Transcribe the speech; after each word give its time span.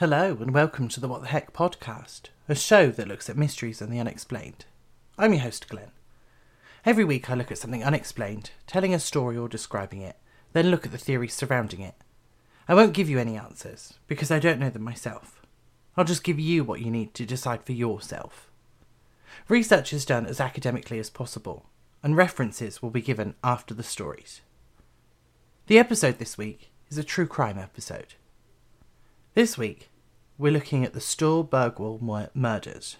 Hello, 0.00 0.36
and 0.40 0.54
welcome 0.54 0.86
to 0.86 1.00
the 1.00 1.08
What 1.08 1.22
the 1.22 1.26
Heck 1.26 1.52
podcast, 1.52 2.28
a 2.48 2.54
show 2.54 2.92
that 2.92 3.08
looks 3.08 3.28
at 3.28 3.36
mysteries 3.36 3.82
and 3.82 3.92
the 3.92 3.98
unexplained. 3.98 4.64
I'm 5.18 5.32
your 5.32 5.42
host, 5.42 5.68
Glen. 5.68 5.90
Every 6.86 7.02
week 7.02 7.28
I 7.28 7.34
look 7.34 7.50
at 7.50 7.58
something 7.58 7.82
unexplained, 7.82 8.52
telling 8.68 8.94
a 8.94 9.00
story 9.00 9.36
or 9.36 9.48
describing 9.48 10.00
it, 10.02 10.14
then 10.52 10.70
look 10.70 10.86
at 10.86 10.92
the 10.92 10.98
theories 10.98 11.34
surrounding 11.34 11.80
it. 11.80 11.96
I 12.68 12.76
won't 12.76 12.92
give 12.92 13.10
you 13.10 13.18
any 13.18 13.36
answers, 13.36 13.94
because 14.06 14.30
I 14.30 14.38
don't 14.38 14.60
know 14.60 14.70
them 14.70 14.84
myself. 14.84 15.42
I'll 15.96 16.04
just 16.04 16.22
give 16.22 16.38
you 16.38 16.62
what 16.62 16.80
you 16.80 16.92
need 16.92 17.12
to 17.14 17.26
decide 17.26 17.64
for 17.64 17.72
yourself. 17.72 18.52
Research 19.48 19.92
is 19.92 20.04
done 20.04 20.26
as 20.26 20.40
academically 20.40 21.00
as 21.00 21.10
possible, 21.10 21.66
and 22.04 22.16
references 22.16 22.80
will 22.80 22.90
be 22.90 23.02
given 23.02 23.34
after 23.42 23.74
the 23.74 23.82
stories. 23.82 24.42
The 25.66 25.80
episode 25.80 26.20
this 26.20 26.38
week 26.38 26.70
is 26.88 26.98
a 26.98 27.02
true 27.02 27.26
crime 27.26 27.58
episode. 27.58 28.14
This 29.38 29.56
week, 29.56 29.88
we're 30.36 30.50
looking 30.50 30.84
at 30.84 30.94
the 30.94 31.00
Sture 31.00 31.44
Bergwall 31.44 32.02
mur- 32.02 32.28
murders. 32.34 32.96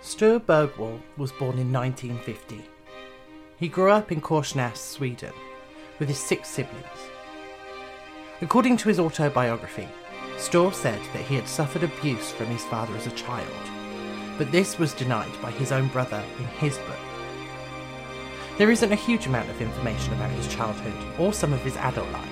Sture 0.00 0.40
Bergwall 0.40 0.98
was 1.18 1.32
born 1.32 1.58
in 1.58 1.70
1950. 1.70 2.64
He 3.58 3.68
grew 3.68 3.90
up 3.90 4.10
in 4.10 4.22
Korsnäs, 4.22 4.78
Sweden, 4.78 5.34
with 5.98 6.08
his 6.08 6.18
six 6.18 6.48
siblings. 6.48 7.10
According 8.40 8.78
to 8.78 8.88
his 8.88 8.98
autobiography, 8.98 9.86
Sture 10.38 10.72
said 10.72 11.00
that 11.12 11.24
he 11.24 11.34
had 11.34 11.48
suffered 11.48 11.82
abuse 11.82 12.30
from 12.30 12.46
his 12.46 12.64
father 12.64 12.94
as 12.96 13.06
a 13.06 13.12
child, 13.12 13.48
but 14.36 14.52
this 14.52 14.78
was 14.78 14.92
denied 14.92 15.32
by 15.40 15.50
his 15.50 15.72
own 15.72 15.88
brother 15.88 16.22
in 16.38 16.44
his 16.44 16.76
book. 16.78 16.98
There 18.58 18.70
isn't 18.70 18.92
a 18.92 18.96
huge 18.96 19.26
amount 19.26 19.50
of 19.50 19.60
information 19.60 20.12
about 20.14 20.30
his 20.30 20.48
childhood 20.48 20.94
or 21.18 21.32
some 21.32 21.52
of 21.52 21.62
his 21.62 21.76
adult 21.76 22.10
life, 22.10 22.28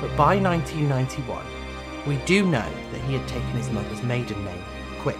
but 0.00 0.16
by 0.16 0.36
1991, 0.38 1.44
we 2.06 2.16
do 2.24 2.44
know 2.44 2.68
that 2.90 3.00
he 3.02 3.14
had 3.14 3.28
taken 3.28 3.50
his 3.50 3.70
mother's 3.70 4.02
maiden 4.02 4.44
name, 4.44 4.64
Quick. 5.00 5.16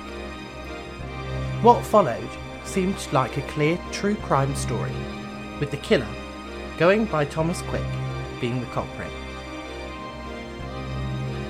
What 1.63 1.85
followed 1.85 2.29
seemed 2.65 2.97
like 3.13 3.37
a 3.37 3.43
clear 3.43 3.79
true 3.91 4.17
crime 4.17 4.55
story, 4.55 4.93
with 5.61 5.71
the 5.71 5.77
killer, 5.79 6.09
going 6.77 7.05
by 7.07 7.25
Thomas 7.25 7.63
Quick, 7.63 7.83
being 8.41 8.61
the 8.61 8.67
culprit. 8.67 9.13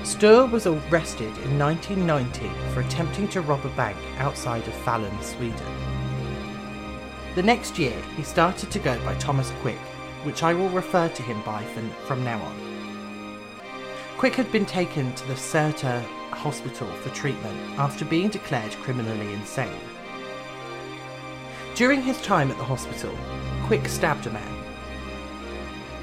Sture 0.03 0.45
was 0.47 0.67
arrested 0.67 1.35
in 1.45 1.57
1990 1.57 2.49
for 2.73 2.81
attempting 2.81 3.25
to 3.29 3.39
rob 3.39 3.65
a 3.65 3.69
bank 3.69 3.97
outside 4.17 4.67
of 4.67 4.73
Falun, 4.83 5.23
Sweden. 5.23 5.65
The 7.35 7.43
next 7.43 7.79
year, 7.79 7.97
he 8.17 8.23
started 8.23 8.69
to 8.71 8.79
go 8.79 9.01
by 9.05 9.15
Thomas 9.15 9.51
Quick, 9.61 9.79
which 10.23 10.43
I 10.43 10.53
will 10.53 10.69
refer 10.69 11.07
to 11.07 11.23
him 11.23 11.41
by 11.43 11.63
from, 11.67 11.89
from 12.05 12.23
now 12.23 12.41
on. 12.41 13.47
Quick 14.17 14.35
had 14.35 14.51
been 14.51 14.65
taken 14.65 15.13
to 15.15 15.27
the 15.27 15.35
Säter 15.35 16.03
hospital 16.31 16.87
for 16.87 17.09
treatment 17.09 17.57
after 17.79 18.03
being 18.03 18.27
declared 18.27 18.73
criminally 18.83 19.31
insane. 19.31 19.79
During 21.75 22.01
his 22.01 22.21
time 22.21 22.51
at 22.51 22.57
the 22.57 22.63
hospital, 22.65 23.15
Quick 23.67 23.87
stabbed 23.87 24.27
a 24.27 24.31
man. 24.31 24.63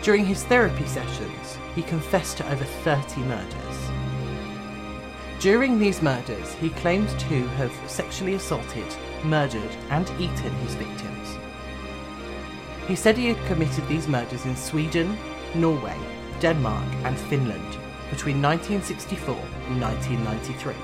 During 0.03 0.25
his 0.25 0.45
therapy 0.45 0.87
sessions, 0.87 1.59
he 1.75 1.83
confessed 1.83 2.39
to 2.39 2.51
over 2.51 2.65
30 2.65 3.21
murders. 3.21 3.90
During 5.41 5.79
these 5.79 6.03
murders, 6.03 6.53
he 6.53 6.69
claimed 6.69 7.09
to 7.09 7.47
have 7.57 7.73
sexually 7.91 8.35
assaulted, 8.35 8.85
murdered, 9.25 9.75
and 9.89 10.07
eaten 10.21 10.53
his 10.57 10.75
victims. 10.75 11.39
He 12.87 12.95
said 12.95 13.17
he 13.17 13.29
had 13.29 13.47
committed 13.47 13.89
these 13.89 14.07
murders 14.07 14.45
in 14.45 14.55
Sweden, 14.55 15.17
Norway, 15.55 15.97
Denmark, 16.41 16.85
and 17.05 17.19
Finland 17.19 17.79
between 18.11 18.43
1964 18.43 19.35
and 19.69 19.81
1993. 19.81 20.75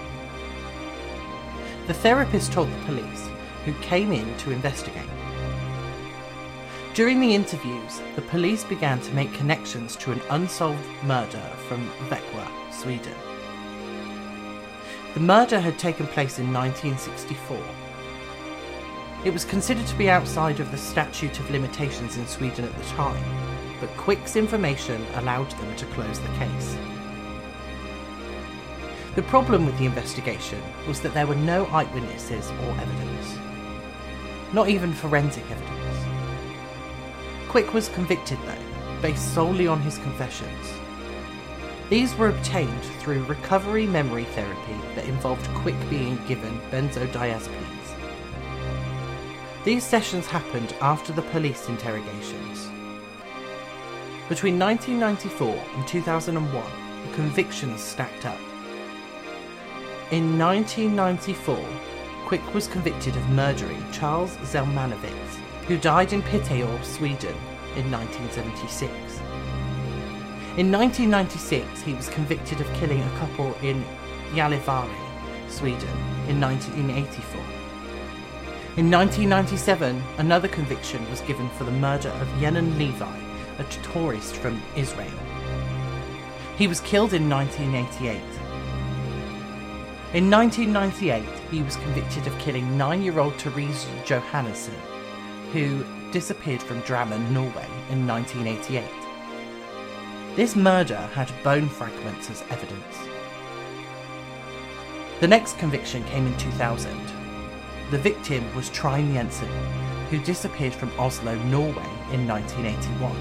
The 1.86 1.92
therapist 1.92 2.50
told 2.50 2.72
the 2.72 2.84
police, 2.86 3.28
who 3.66 3.74
came 3.82 4.10
in 4.10 4.38
to 4.38 4.52
investigate. 4.52 5.10
During 6.94 7.20
the 7.20 7.34
interviews, 7.34 8.00
the 8.14 8.22
police 8.22 8.64
began 8.64 9.00
to 9.00 9.14
make 9.14 9.34
connections 9.34 9.96
to 9.96 10.12
an 10.12 10.22
unsolved 10.30 11.04
murder 11.04 11.42
from 11.68 11.90
Växjö, 12.08 12.72
Sweden. 12.72 13.35
The 15.16 15.22
murder 15.22 15.58
had 15.58 15.78
taken 15.78 16.06
place 16.06 16.38
in 16.38 16.52
1964. 16.52 17.58
It 19.24 19.32
was 19.32 19.46
considered 19.46 19.86
to 19.86 19.96
be 19.96 20.10
outside 20.10 20.60
of 20.60 20.70
the 20.70 20.76
statute 20.76 21.40
of 21.40 21.50
limitations 21.50 22.18
in 22.18 22.26
Sweden 22.26 22.66
at 22.66 22.76
the 22.76 22.84
time, 22.84 23.24
but 23.80 23.88
Quick's 23.96 24.36
information 24.36 25.02
allowed 25.14 25.50
them 25.52 25.74
to 25.76 25.86
close 25.86 26.20
the 26.20 26.28
case. 26.34 26.76
The 29.14 29.22
problem 29.22 29.64
with 29.64 29.78
the 29.78 29.86
investigation 29.86 30.60
was 30.86 31.00
that 31.00 31.14
there 31.14 31.26
were 31.26 31.34
no 31.34 31.64
eyewitnesses 31.68 32.50
or 32.50 32.72
evidence. 32.72 33.38
Not 34.52 34.68
even 34.68 34.92
forensic 34.92 35.50
evidence. 35.50 35.98
Quick 37.48 37.72
was 37.72 37.88
convicted 37.88 38.38
though, 38.44 39.00
based 39.00 39.32
solely 39.32 39.66
on 39.66 39.80
his 39.80 39.96
confessions. 39.96 40.74
These 41.88 42.16
were 42.16 42.30
obtained 42.30 42.82
through 42.98 43.22
recovery 43.24 43.86
memory 43.86 44.24
therapy 44.24 44.76
that 44.96 45.04
involved 45.04 45.46
Quick 45.54 45.76
being 45.88 46.18
given 46.26 46.60
benzodiazepines. 46.72 47.76
These 49.64 49.84
sessions 49.84 50.26
happened 50.26 50.74
after 50.80 51.12
the 51.12 51.22
police 51.22 51.68
interrogations. 51.68 52.68
Between 54.28 54.58
1994 54.58 55.48
and 55.76 55.86
2001, 55.86 56.64
the 57.04 57.14
convictions 57.14 57.80
stacked 57.82 58.26
up. 58.26 58.40
In 60.10 60.36
1994, 60.36 61.56
Quick 62.26 62.52
was 62.52 62.66
convicted 62.66 63.16
of 63.16 63.28
murdering 63.30 63.84
Charles 63.92 64.36
Zelmanovits, 64.38 65.36
who 65.68 65.78
died 65.78 66.12
in 66.12 66.22
Piteå, 66.22 66.84
Sweden 66.84 67.36
in 67.76 67.90
1976. 67.92 69.20
In 70.56 70.72
1996, 70.72 71.82
he 71.82 71.92
was 71.92 72.08
convicted 72.08 72.62
of 72.62 72.72
killing 72.72 73.02
a 73.02 73.18
couple 73.18 73.52
in 73.56 73.84
Gällivare, 74.32 74.88
Sweden, 75.50 75.86
in 76.28 76.40
1984. 76.40 77.40
In 78.78 78.90
1997, 78.90 80.02
another 80.16 80.48
conviction 80.48 81.06
was 81.10 81.20
given 81.20 81.50
for 81.50 81.64
the 81.64 81.72
murder 81.72 82.08
of 82.08 82.28
Yenon 82.40 82.78
Levi, 82.78 83.18
a 83.58 83.64
tourist 83.92 84.36
from 84.36 84.62
Israel. 84.76 85.18
He 86.56 86.66
was 86.66 86.80
killed 86.80 87.12
in 87.12 87.28
1988. 87.28 88.16
In 90.14 90.30
1998, 90.30 91.22
he 91.50 91.60
was 91.60 91.76
convicted 91.76 92.26
of 92.26 92.38
killing 92.38 92.78
nine 92.78 93.02
year 93.02 93.18
old 93.18 93.34
Therese 93.34 93.84
Johannesson, 94.06 94.72
who 95.52 95.84
disappeared 96.12 96.62
from 96.62 96.80
Drammen, 96.80 97.30
Norway 97.30 97.68
in 97.90 98.06
1988. 98.06 99.05
This 100.36 100.54
murder 100.54 100.98
had 101.14 101.32
bone 101.42 101.66
fragments 101.66 102.28
as 102.28 102.44
evidence. 102.50 102.98
The 105.20 105.26
next 105.26 105.56
conviction 105.56 106.04
came 106.04 106.26
in 106.26 106.36
2000. 106.36 106.94
The 107.90 107.96
victim 107.96 108.54
was 108.54 108.68
Trine 108.68 109.14
Jensen, 109.14 109.48
who 110.10 110.18
disappeared 110.18 110.74
from 110.74 110.92
Oslo, 110.98 111.36
Norway 111.44 111.88
in 112.12 112.28
1981. 112.28 113.16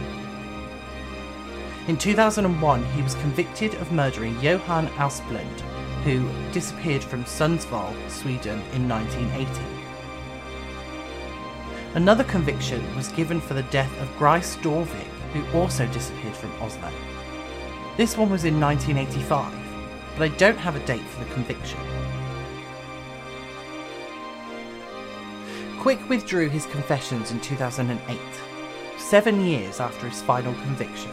In 1.88 1.96
2001, 1.96 2.84
he 2.84 3.02
was 3.02 3.16
convicted 3.16 3.76
of 3.76 3.94
murdering 3.94 4.38
Johan 4.42 4.88
Asplund, 4.98 5.62
who 6.04 6.28
disappeared 6.52 7.02
from 7.02 7.24
Sundsvall, 7.24 7.96
Sweden 8.10 8.62
in 8.74 8.90
1980. 8.90 9.62
Another 11.94 12.26
conviction 12.26 12.94
was 12.98 13.08
given 13.14 13.40
for 13.40 13.54
the 13.54 13.64
death 13.64 13.98
of 14.02 14.18
Gry 14.18 14.42
Storvik, 14.42 15.15
who 15.36 15.58
also 15.58 15.86
disappeared 15.88 16.36
from 16.36 16.52
Oslo. 16.62 16.90
This 17.98 18.18
one 18.18 18.30
was 18.30 18.46
in 18.46 18.60
1985, 18.60 19.54
but 20.18 20.32
I 20.32 20.36
don't 20.38 20.58
have 20.58 20.78
a 20.78 20.86
date 20.86 21.04
for 21.04 21.24
the 21.24 21.34
conviction. 21.34 21.80
Quick 25.78 26.08
withdrew 26.10 26.48
his 26.48 26.66
confessions 26.68 27.32
in 27.32 27.42
2008, 27.42 28.18
seven 28.98 29.46
years 29.46 29.82
after 29.82 30.08
his 30.08 30.22
final 30.22 30.54
conviction. 30.54 31.12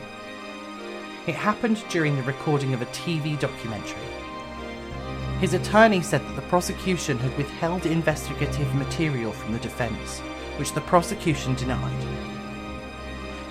It 1.27 1.35
happened 1.35 1.85
during 1.89 2.15
the 2.17 2.23
recording 2.23 2.75
of 2.75 2.83
a 2.83 2.87
TV 2.87 3.39
documentary. 3.39 3.99
His 5.41 5.55
attorney 5.55 6.01
said 6.01 6.23
that 6.23 6.37
the 6.37 6.43
prosecution 6.43 7.19
had 7.19 7.37
withheld 7.37 7.87
investigative 7.87 8.73
material 8.77 9.33
from 9.33 9.53
the 9.53 9.59
defence, 9.59 10.21
which 10.59 10.73
the 10.73 10.81
prosecution 10.83 11.57
denied. 11.57 12.31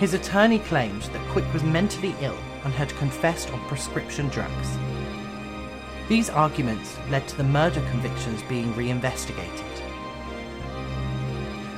His 0.01 0.15
attorney 0.15 0.57
claimed 0.57 1.03
that 1.03 1.29
Quick 1.29 1.45
was 1.53 1.61
mentally 1.61 2.15
ill 2.21 2.37
and 2.63 2.73
had 2.73 2.89
confessed 2.97 3.53
on 3.53 3.67
prescription 3.67 4.29
drugs. 4.29 4.79
These 6.09 6.27
arguments 6.27 6.97
led 7.11 7.27
to 7.27 7.37
the 7.37 7.43
murder 7.43 7.81
convictions 7.91 8.41
being 8.49 8.75
reinvestigated. 8.75 9.63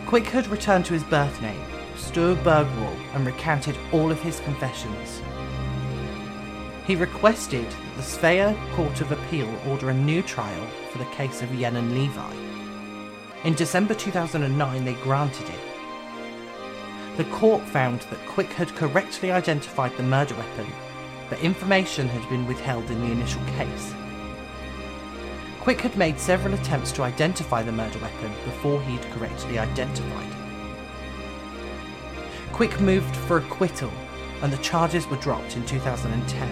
Quick 0.05 0.27
had 0.27 0.47
returned 0.47 0.85
to 0.85 0.93
his 0.93 1.03
birth 1.03 1.41
name, 1.41 1.59
Sture 1.97 2.35
Bergwall, 2.35 2.95
and 3.13 3.25
recounted 3.25 3.77
all 3.91 4.09
of 4.09 4.21
his 4.21 4.39
confessions. 4.39 5.21
He 6.87 6.95
requested 6.95 7.69
that 7.69 7.95
the 7.97 8.03
Svea 8.03 8.55
Court 8.73 9.01
of 9.01 9.11
Appeal 9.11 9.53
order 9.67 9.89
a 9.89 9.93
new 9.93 10.21
trial 10.21 10.65
for 10.93 10.97
the 10.97 11.11
case 11.11 11.41
of 11.41 11.49
Yenon 11.49 11.93
Levi. 11.93 12.33
In 13.43 13.53
December 13.53 13.93
2009, 13.93 14.85
they 14.85 14.93
granted 14.93 15.49
it. 15.49 15.72
The 17.17 17.25
court 17.25 17.61
found 17.61 18.01
that 18.09 18.25
Quick 18.25 18.51
had 18.53 18.73
correctly 18.73 19.31
identified 19.31 19.95
the 19.95 20.03
murder 20.03 20.33
weapon, 20.33 20.65
but 21.29 21.39
information 21.41 22.07
had 22.07 22.27
been 22.27 22.47
withheld 22.47 22.89
in 22.89 23.01
the 23.01 23.11
initial 23.11 23.43
case. 23.55 23.93
Quick 25.59 25.81
had 25.81 25.95
made 25.95 26.19
several 26.19 26.55
attempts 26.55 26.91
to 26.93 27.03
identify 27.03 27.61
the 27.61 27.71
murder 27.71 27.99
weapon 27.99 28.31
before 28.45 28.81
he'd 28.81 29.03
correctly 29.11 29.59
identified 29.59 30.27
it. 30.27 30.37
Quick 32.51 32.81
moved 32.81 33.15
for 33.15 33.37
acquittal, 33.37 33.91
and 34.41 34.51
the 34.51 34.57
charges 34.57 35.07
were 35.07 35.17
dropped 35.17 35.55
in 35.55 35.63
2010. 35.67 36.49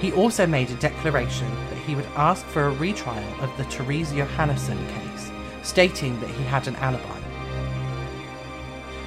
He 0.00 0.12
also 0.12 0.46
made 0.46 0.70
a 0.70 0.74
declaration 0.74 1.48
that 1.70 1.78
he 1.78 1.94
would 1.94 2.06
ask 2.14 2.44
for 2.46 2.66
a 2.66 2.72
retrial 2.72 3.40
of 3.40 3.56
the 3.56 3.64
Therese 3.64 4.12
Johannesson 4.12 4.78
case, 4.90 5.32
stating 5.62 6.20
that 6.20 6.28
he 6.28 6.44
had 6.44 6.68
an 6.68 6.76
alibi. 6.76 7.17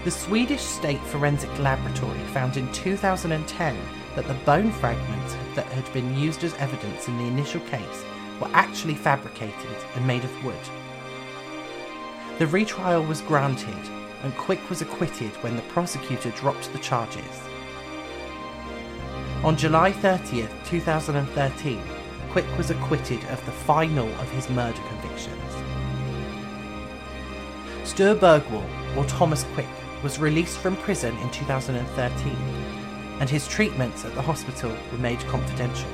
The 0.03 0.09
Swedish 0.09 0.63
State 0.63 0.99
Forensic 0.99 1.59
Laboratory 1.59 2.17
found 2.33 2.57
in 2.57 2.71
2010 2.71 3.77
that 4.15 4.27
the 4.27 4.33
bone 4.45 4.71
fragments 4.71 5.35
that 5.53 5.67
had 5.67 5.93
been 5.93 6.17
used 6.17 6.43
as 6.43 6.55
evidence 6.55 7.07
in 7.07 7.19
the 7.19 7.25
initial 7.25 7.61
case 7.61 8.03
were 8.39 8.49
actually 8.53 8.95
fabricated 8.95 9.77
and 9.93 10.07
made 10.07 10.23
of 10.23 10.43
wood. 10.43 10.57
The 12.39 12.47
retrial 12.47 13.03
was 13.03 13.21
granted, 13.21 13.77
and 14.23 14.35
Quick 14.37 14.67
was 14.71 14.81
acquitted 14.81 15.35
when 15.43 15.55
the 15.55 15.61
prosecutor 15.63 16.31
dropped 16.31 16.73
the 16.73 16.79
charges. 16.79 17.39
On 19.43 19.55
July 19.55 19.91
30th, 19.91 20.65
2013, 20.65 21.79
Quick 22.31 22.57
was 22.57 22.71
acquitted 22.71 23.23
of 23.25 23.45
the 23.45 23.51
final 23.51 24.07
of 24.15 24.31
his 24.31 24.49
murder 24.49 24.81
convictions. 24.81 25.53
Sture 27.83 28.15
Bergwall, 28.15 28.65
or 28.97 29.05
Thomas 29.05 29.43
Quick, 29.53 29.67
was 30.03 30.19
released 30.19 30.57
from 30.57 30.75
prison 30.77 31.17
in 31.17 31.29
2013, 31.31 32.35
and 33.19 33.29
his 33.29 33.47
treatments 33.47 34.03
at 34.05 34.13
the 34.15 34.21
hospital 34.21 34.75
were 34.91 34.97
made 34.97 35.19
confidential. 35.27 35.89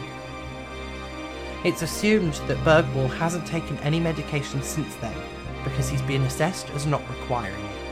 It's 1.64 1.82
assumed 1.82 2.34
that 2.48 2.64
Bergwall 2.64 3.10
hasn't 3.10 3.46
taken 3.48 3.78
any 3.80 4.00
medication 4.00 4.62
since 4.62 4.96
then 4.96 5.18
because 5.64 5.90
he's 5.90 6.02
been 6.04 6.22
assessed 6.24 6.70
as 6.70 6.86
not 6.86 7.02
requiring 7.10 7.66
it. 7.66 7.88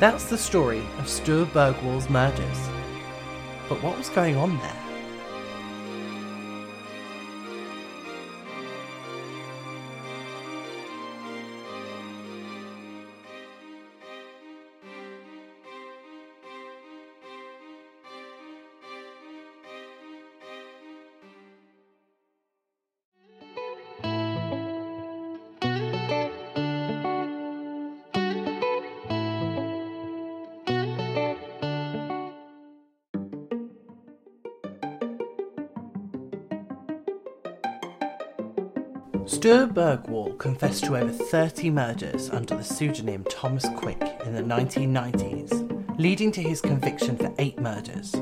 That's 0.00 0.24
the 0.24 0.38
story 0.38 0.82
of 0.98 1.08
Sture 1.08 1.46
Bergwall's 1.46 2.10
murders. 2.10 2.68
But 3.68 3.82
what 3.82 3.96
was 3.96 4.08
going 4.08 4.36
on 4.36 4.58
there? 4.58 4.79
Sture 39.40 39.66
Bergwall 39.68 40.36
confessed 40.36 40.84
to 40.84 40.98
over 40.98 41.10
30 41.10 41.70
murders 41.70 42.28
under 42.28 42.54
the 42.56 42.62
pseudonym 42.62 43.24
Thomas 43.24 43.64
Quick 43.74 44.20
in 44.26 44.34
the 44.34 44.42
1990s, 44.42 45.98
leading 45.98 46.30
to 46.32 46.42
his 46.42 46.60
conviction 46.60 47.16
for 47.16 47.32
eight 47.38 47.58
murders. 47.58 48.14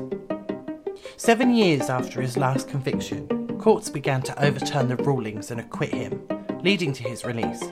Seven 1.17 1.53
years 1.53 1.89
after 1.89 2.21
his 2.21 2.37
last 2.37 2.69
conviction, 2.69 3.27
courts 3.57 3.89
began 3.89 4.21
to 4.21 4.45
overturn 4.45 4.87
the 4.87 4.95
rulings 4.95 5.51
and 5.51 5.59
acquit 5.59 5.93
him, 5.93 6.25
leading 6.63 6.93
to 6.93 7.03
his 7.03 7.25
release. 7.25 7.65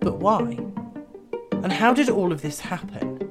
But 0.00 0.18
why? 0.18 0.58
And 1.62 1.72
how 1.72 1.94
did 1.94 2.10
all 2.10 2.30
of 2.30 2.42
this 2.42 2.60
happen? 2.60 3.26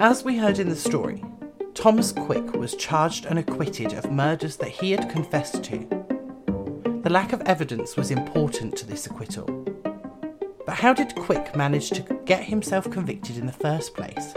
As 0.00 0.24
we 0.24 0.38
heard 0.38 0.58
in 0.58 0.68
the 0.68 0.74
story, 0.74 1.22
Thomas 1.74 2.10
Quick 2.10 2.54
was 2.54 2.74
charged 2.74 3.26
and 3.26 3.38
acquitted 3.38 3.92
of 3.92 4.10
murders 4.10 4.56
that 4.56 4.70
he 4.70 4.90
had 4.90 5.08
confessed 5.08 5.62
to 5.62 6.03
the 7.04 7.10
lack 7.10 7.34
of 7.34 7.42
evidence 7.42 7.98
was 7.98 8.10
important 8.10 8.74
to 8.74 8.86
this 8.86 9.04
acquittal. 9.04 9.44
But 10.64 10.76
how 10.76 10.94
did 10.94 11.14
Quick 11.14 11.54
manage 11.54 11.90
to 11.90 12.00
get 12.24 12.44
himself 12.44 12.90
convicted 12.90 13.36
in 13.36 13.44
the 13.44 13.52
first 13.52 13.92
place? 13.94 14.32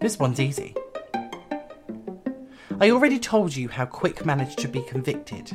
This 0.00 0.18
one's 0.18 0.40
easy. 0.40 0.74
I 2.80 2.88
already 2.88 3.18
told 3.18 3.54
you 3.54 3.68
how 3.68 3.84
Quick 3.84 4.24
managed 4.24 4.60
to 4.60 4.68
be 4.68 4.80
convicted. 4.80 5.52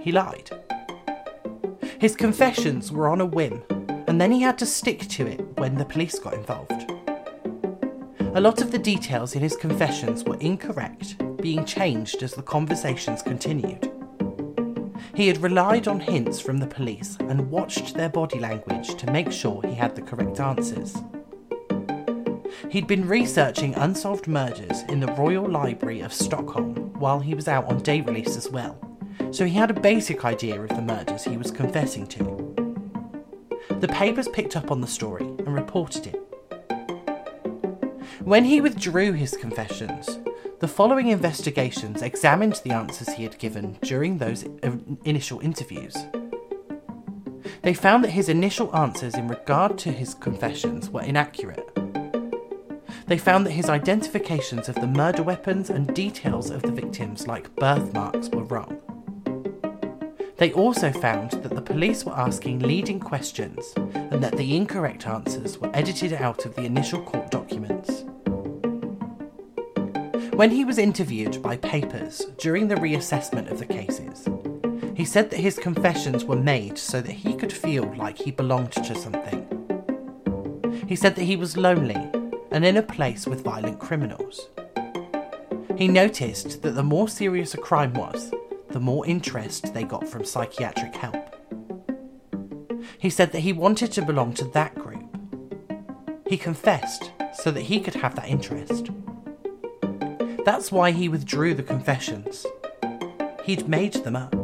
He 0.00 0.12
lied. 0.12 0.52
His 1.98 2.14
confessions 2.14 2.92
were 2.92 3.08
on 3.08 3.20
a 3.20 3.26
whim, 3.26 3.64
and 4.06 4.20
then 4.20 4.30
he 4.30 4.40
had 4.40 4.56
to 4.58 4.66
stick 4.66 5.08
to 5.08 5.26
it 5.26 5.40
when 5.58 5.74
the 5.74 5.84
police 5.84 6.20
got 6.20 6.34
involved. 6.34 6.88
A 8.36 8.40
lot 8.40 8.62
of 8.62 8.70
the 8.70 8.78
details 8.78 9.34
in 9.34 9.42
his 9.42 9.56
confessions 9.56 10.22
were 10.22 10.38
incorrect, 10.38 11.16
being 11.42 11.64
changed 11.64 12.22
as 12.22 12.34
the 12.34 12.42
conversations 12.42 13.20
continued. 13.20 13.89
He 15.20 15.28
had 15.28 15.42
relied 15.42 15.86
on 15.86 16.00
hints 16.00 16.40
from 16.40 16.56
the 16.56 16.66
police 16.66 17.18
and 17.20 17.50
watched 17.50 17.92
their 17.92 18.08
body 18.08 18.38
language 18.38 18.94
to 18.94 19.12
make 19.12 19.30
sure 19.30 19.60
he 19.62 19.74
had 19.74 19.94
the 19.94 20.00
correct 20.00 20.40
answers. 20.40 20.96
He'd 22.70 22.86
been 22.86 23.06
researching 23.06 23.74
unsolved 23.74 24.26
murders 24.26 24.80
in 24.88 24.98
the 24.98 25.12
Royal 25.12 25.46
Library 25.46 26.00
of 26.00 26.14
Stockholm 26.14 26.74
while 26.98 27.20
he 27.20 27.34
was 27.34 27.48
out 27.48 27.66
on 27.66 27.82
day 27.82 28.00
release 28.00 28.34
as 28.34 28.48
well, 28.48 28.78
so 29.30 29.44
he 29.44 29.52
had 29.52 29.70
a 29.70 29.78
basic 29.78 30.24
idea 30.24 30.58
of 30.58 30.70
the 30.70 30.80
murders 30.80 31.24
he 31.24 31.36
was 31.36 31.50
confessing 31.50 32.06
to. 32.06 32.54
The 33.78 33.88
papers 33.88 34.26
picked 34.26 34.56
up 34.56 34.70
on 34.70 34.80
the 34.80 34.86
story 34.86 35.26
and 35.26 35.54
reported 35.54 36.06
it. 36.06 36.22
When 38.24 38.44
he 38.44 38.62
withdrew 38.62 39.12
his 39.12 39.36
confessions, 39.36 40.18
the 40.60 40.68
following 40.68 41.08
investigations 41.08 42.02
examined 42.02 42.60
the 42.64 42.70
answers 42.70 43.08
he 43.14 43.22
had 43.22 43.38
given 43.38 43.78
during 43.80 44.18
those 44.18 44.44
initial 45.06 45.40
interviews. 45.40 45.96
They 47.62 47.72
found 47.72 48.04
that 48.04 48.10
his 48.10 48.28
initial 48.28 48.74
answers 48.76 49.14
in 49.14 49.26
regard 49.26 49.78
to 49.78 49.90
his 49.90 50.12
confessions 50.12 50.90
were 50.90 51.00
inaccurate. 51.00 51.66
They 53.06 53.16
found 53.16 53.46
that 53.46 53.52
his 53.52 53.70
identifications 53.70 54.68
of 54.68 54.74
the 54.74 54.86
murder 54.86 55.22
weapons 55.22 55.70
and 55.70 55.94
details 55.94 56.50
of 56.50 56.60
the 56.60 56.72
victims, 56.72 57.26
like 57.26 57.54
birthmarks, 57.56 58.28
were 58.28 58.44
wrong. 58.44 58.78
They 60.36 60.52
also 60.52 60.92
found 60.92 61.30
that 61.42 61.54
the 61.54 61.62
police 61.62 62.04
were 62.04 62.18
asking 62.18 62.58
leading 62.58 63.00
questions 63.00 63.72
and 63.76 64.22
that 64.22 64.36
the 64.36 64.56
incorrect 64.56 65.06
answers 65.06 65.58
were 65.58 65.70
edited 65.74 66.12
out 66.12 66.44
of 66.44 66.54
the 66.54 66.64
initial 66.64 67.02
court 67.02 67.30
documents. 67.30 67.79
When 70.40 70.52
he 70.52 70.64
was 70.64 70.78
interviewed 70.78 71.42
by 71.42 71.58
papers 71.58 72.24
during 72.38 72.66
the 72.66 72.76
reassessment 72.76 73.50
of 73.50 73.58
the 73.58 73.66
cases, 73.66 74.26
he 74.96 75.04
said 75.04 75.28
that 75.28 75.38
his 75.38 75.58
confessions 75.58 76.24
were 76.24 76.34
made 76.34 76.78
so 76.78 77.02
that 77.02 77.12
he 77.12 77.34
could 77.34 77.52
feel 77.52 77.92
like 77.98 78.16
he 78.16 78.30
belonged 78.30 78.72
to 78.72 78.94
something. 78.94 79.46
He 80.88 80.96
said 80.96 81.14
that 81.16 81.24
he 81.24 81.36
was 81.36 81.58
lonely 81.58 82.10
and 82.50 82.64
in 82.64 82.78
a 82.78 82.82
place 82.82 83.26
with 83.26 83.44
violent 83.44 83.80
criminals. 83.80 84.48
He 85.76 85.88
noticed 85.88 86.62
that 86.62 86.70
the 86.70 86.82
more 86.82 87.06
serious 87.06 87.52
a 87.52 87.58
crime 87.58 87.92
was, 87.92 88.32
the 88.70 88.80
more 88.80 89.06
interest 89.06 89.74
they 89.74 89.84
got 89.84 90.08
from 90.08 90.24
psychiatric 90.24 90.96
help. 90.96 91.36
He 92.96 93.10
said 93.10 93.32
that 93.32 93.40
he 93.40 93.52
wanted 93.52 93.92
to 93.92 94.00
belong 94.00 94.32
to 94.36 94.46
that 94.46 94.74
group. 94.74 95.04
He 96.26 96.38
confessed 96.38 97.12
so 97.34 97.50
that 97.50 97.64
he 97.64 97.78
could 97.78 97.96
have 97.96 98.14
that 98.14 98.26
interest. 98.26 98.88
That's 100.44 100.72
why 100.72 100.90
he 100.92 101.08
withdrew 101.08 101.54
the 101.54 101.62
confessions. 101.62 102.46
He'd 103.44 103.68
made 103.68 103.94
them 103.94 104.16
up. 104.16 104.34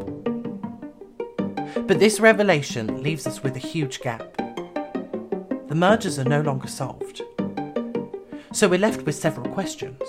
But 1.87 1.99
this 1.99 2.21
revelation 2.21 3.03
leaves 3.03 3.27
us 3.27 3.43
with 3.43 3.57
a 3.57 3.61
huge 3.61 4.01
gap. 4.01 4.37
The 5.69 5.75
murders 5.75 6.19
are 6.19 6.25
no 6.25 6.43
longer 6.43 6.69
solved. 6.69 7.23
So 8.53 8.69
we're 8.69 8.79
left 8.79 9.03
with 9.03 9.15
several 9.15 9.49
questions. 9.53 10.01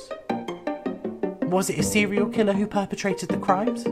Was 1.43 1.69
it 1.69 1.79
a 1.79 1.83
serial 1.83 2.27
killer 2.27 2.53
who 2.53 2.67
perpetrated 2.67 3.29
the 3.29 3.37
crimes? 3.37 3.85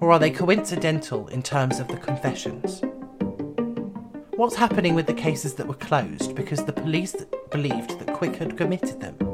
Or 0.00 0.12
are 0.12 0.18
they 0.18 0.30
coincidental 0.30 1.28
in 1.28 1.42
terms 1.42 1.78
of 1.80 1.88
the 1.88 1.96
confessions? 1.96 2.82
What's 4.36 4.54
happening 4.54 4.94
with 4.94 5.06
the 5.06 5.14
cases 5.14 5.54
that 5.54 5.66
were 5.66 5.74
closed 5.74 6.34
because 6.34 6.64
the 6.64 6.72
police 6.72 7.16
believed 7.50 7.98
that 7.98 8.14
Quick 8.14 8.36
had 8.36 8.56
committed 8.56 9.00
them? 9.00 9.27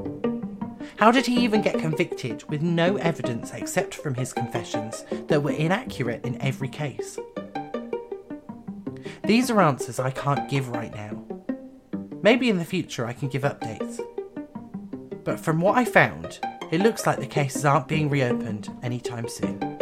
How 1.04 1.11
did 1.11 1.26
he 1.26 1.44
even 1.44 1.61
get 1.61 1.78
convicted 1.78 2.49
with 2.49 2.62
no 2.62 2.96
evidence 2.96 3.52
except 3.52 3.94
from 3.94 4.14
his 4.14 4.32
confessions 4.32 5.04
that 5.26 5.42
were 5.42 5.50
inaccurate 5.50 6.25
in 6.25 6.40
every 6.40 6.66
case? 6.66 7.18
These 9.23 9.50
are 9.50 9.61
answers 9.61 9.99
I 9.99 10.11
can't 10.12 10.49
give 10.49 10.70
right 10.70 10.94
now. 10.94 11.23
Maybe 12.23 12.49
in 12.49 12.56
the 12.56 12.64
future 12.64 13.04
I 13.04 13.12
can 13.12 13.28
give 13.28 13.42
updates. 13.42 14.00
But 15.25 15.38
from 15.38 15.61
what 15.61 15.76
I 15.76 15.84
found, 15.84 16.40
it 16.70 16.80
looks 16.80 17.06
like 17.06 17.20
the 17.20 17.26
cases 17.26 17.66
aren't 17.66 17.87
being 17.87 18.08
reopened 18.08 18.75
anytime 18.82 19.28
soon. 19.28 19.74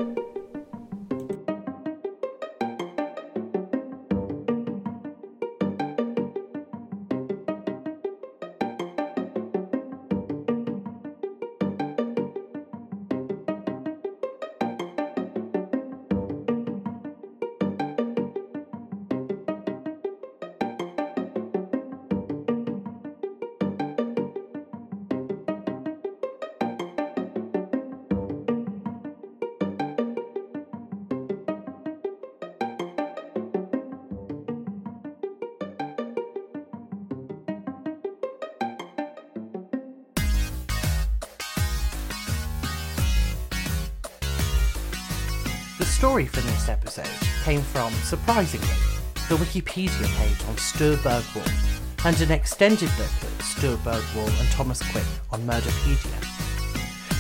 Story 46.03 46.27
from 46.27 46.43
this 46.47 46.69
episode 46.69 47.07
came 47.45 47.61
from, 47.61 47.93
surprisingly, 47.93 48.67
the 49.29 49.37
Wikipedia 49.37 50.07
page 50.17 50.49
on 50.49 50.59
Sture 50.59 50.97
Bergwall 50.97 51.49
and 52.05 52.21
an 52.21 52.33
extended 52.33 52.91
look 52.99 53.07
at 53.23 53.43
Sture 53.45 53.77
Bergwall 53.77 54.27
and 54.41 54.51
Thomas 54.51 54.83
Quick 54.91 55.05
on 55.31 55.47
Murderpedia. 55.47 56.19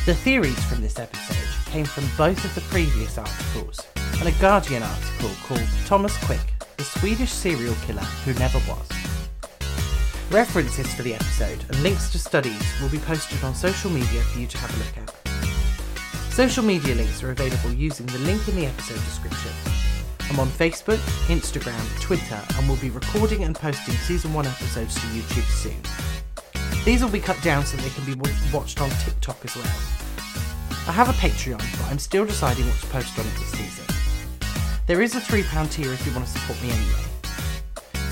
The 0.04 0.14
theories 0.14 0.60
from 0.64 0.80
this 0.80 0.98
episode 0.98 1.70
came 1.70 1.84
from 1.84 2.08
both 2.18 2.44
of 2.44 2.52
the 2.56 2.60
previous 2.72 3.18
articles 3.18 3.86
and 4.18 4.28
a 4.28 4.40
Guardian 4.40 4.82
article 4.82 5.30
called 5.44 5.68
Thomas 5.86 6.18
Quick, 6.24 6.52
the 6.76 6.82
Swedish 6.82 7.30
serial 7.30 7.76
killer 7.86 8.02
who 8.24 8.34
never 8.34 8.58
was. 8.68 8.88
References 10.32 10.92
for 10.92 11.02
the 11.02 11.14
episode 11.14 11.64
and 11.68 11.80
links 11.84 12.10
to 12.10 12.18
studies 12.18 12.80
will 12.82 12.88
be 12.88 12.98
posted 12.98 13.44
on 13.44 13.54
social 13.54 13.92
media 13.92 14.22
for 14.22 14.40
you 14.40 14.48
to 14.48 14.58
have 14.58 14.74
a 14.74 14.78
look 14.78 15.08
at. 15.08 15.21
Social 16.32 16.64
media 16.64 16.94
links 16.94 17.22
are 17.22 17.30
available 17.30 17.72
using 17.72 18.06
the 18.06 18.18
link 18.20 18.48
in 18.48 18.56
the 18.56 18.64
episode 18.64 19.04
description. 19.04 19.52
I'm 20.30 20.40
on 20.40 20.48
Facebook, 20.48 20.96
Instagram, 21.26 22.00
Twitter, 22.00 22.40
and 22.56 22.66
will 22.66 22.76
be 22.76 22.88
recording 22.88 23.44
and 23.44 23.54
posting 23.54 23.92
season 23.96 24.32
1 24.32 24.46
episodes 24.46 24.94
to 24.94 25.00
YouTube 25.08 25.44
soon. 25.44 25.76
These 26.86 27.02
will 27.02 27.10
be 27.10 27.20
cut 27.20 27.40
down 27.42 27.66
so 27.66 27.76
they 27.76 27.90
can 27.90 28.06
be 28.06 28.18
watched 28.50 28.80
on 28.80 28.88
TikTok 28.88 29.44
as 29.44 29.54
well. 29.54 29.76
I 30.88 30.92
have 30.92 31.10
a 31.10 31.12
Patreon, 31.12 31.58
but 31.58 31.90
I'm 31.90 31.98
still 31.98 32.24
deciding 32.24 32.66
what 32.66 32.78
to 32.78 32.86
post 32.86 33.18
on 33.18 33.26
it 33.26 33.34
this 33.34 33.52
season. 33.52 33.84
There 34.86 35.02
is 35.02 35.14
a 35.14 35.20
£3 35.20 35.70
tier 35.70 35.92
if 35.92 36.06
you 36.06 36.14
want 36.14 36.26
to 36.26 36.32
support 36.32 36.62
me 36.62 36.70
anyway. 36.70 37.11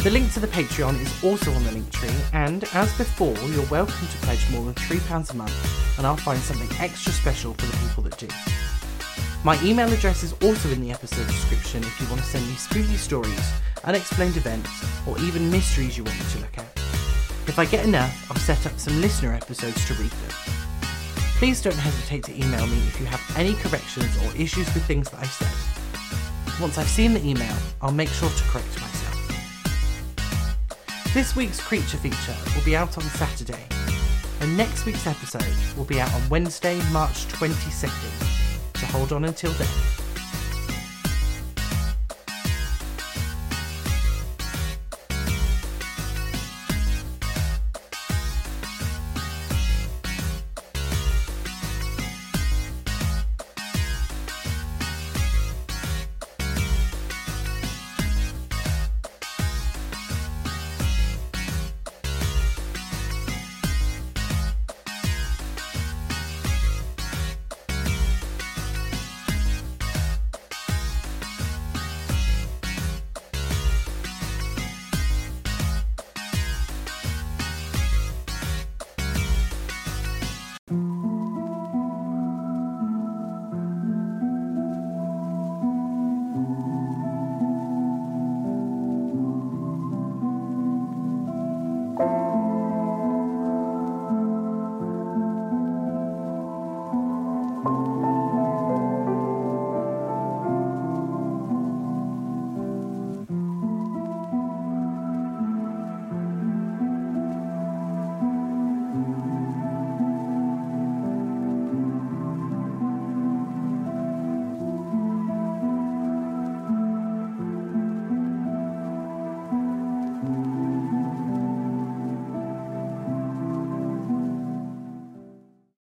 The 0.02 0.09
link 0.09 0.33
to 0.33 0.40
the 0.40 0.47
Patreon 0.47 0.99
is 0.99 1.23
also 1.23 1.52
on 1.52 1.62
the 1.62 1.73
link 1.73 1.90
tree, 1.92 2.09
and 2.33 2.64
as 2.73 2.90
before, 2.97 3.37
you're 3.50 3.66
welcome 3.66 4.09
to 4.09 4.16
pledge 4.23 4.50
more 4.50 4.64
than 4.64 4.73
£3 4.73 5.30
a 5.30 5.37
month, 5.37 5.99
and 5.99 6.07
I'll 6.07 6.16
find 6.16 6.40
something 6.40 6.71
extra 6.80 7.12
special 7.12 7.52
for 7.52 7.66
the 7.66 7.76
people 7.87 8.04
that 8.04 8.16
do. 8.16 8.26
My 9.45 9.62
email 9.62 9.92
address 9.92 10.23
is 10.23 10.33
also 10.42 10.71
in 10.71 10.80
the 10.80 10.90
episode 10.90 11.26
description 11.26 11.83
if 11.83 12.00
you 12.00 12.07
want 12.09 12.23
to 12.23 12.26
send 12.26 12.47
me 12.47 12.54
spooky 12.54 12.97
stories, 12.97 13.52
unexplained 13.85 14.38
events, 14.38 14.71
or 15.07 15.19
even 15.19 15.50
mysteries 15.50 15.99
you 15.99 16.04
want 16.04 16.19
me 16.19 16.25
to 16.30 16.38
look 16.38 16.57
at. 16.57 16.64
If 17.47 17.59
I 17.59 17.66
get 17.66 17.85
enough, 17.85 18.30
I'll 18.30 18.38
set 18.38 18.64
up 18.64 18.78
some 18.78 19.02
listener 19.02 19.35
episodes 19.35 19.87
to 19.87 19.92
read 20.00 20.12
them. 20.12 20.30
Please 21.37 21.61
don't 21.61 21.76
hesitate 21.76 22.25
to 22.25 22.35
email 22.35 22.66
me 22.66 22.78
if 22.88 22.99
you 22.99 23.04
have 23.04 23.21
any 23.37 23.52
corrections 23.52 24.16
or 24.25 24.35
issues 24.35 24.73
with 24.73 24.83
things 24.87 25.11
that 25.11 25.21
I've 25.21 25.30
said. 25.30 26.59
Once 26.59 26.78
I've 26.78 26.88
seen 26.88 27.12
the 27.12 27.23
email, 27.23 27.57
I'll 27.83 27.92
make 27.92 28.09
sure 28.09 28.30
to 28.30 28.45
correct 28.45 28.66
myself. 28.80 28.89
This 31.12 31.35
week's 31.35 31.61
creature 31.61 31.97
feature 31.97 32.37
will 32.55 32.64
be 32.64 32.76
out 32.76 32.97
on 32.97 33.02
Saturday, 33.02 33.67
and 34.40 34.57
next 34.57 34.87
week's 34.87 35.09
episode 35.09 35.45
will 35.76 35.85
be 35.85 36.00
out 36.00 36.14
on 36.14 36.29
Wednesday, 36.29 36.81
March 36.93 37.26
22nd. 37.26 38.79
So 38.79 38.87
hold 38.87 39.12
on 39.12 39.25
until 39.25 39.50
then. 39.55 40.00